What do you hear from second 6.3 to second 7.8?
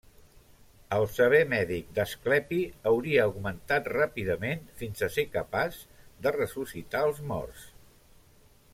ressuscitar als morts.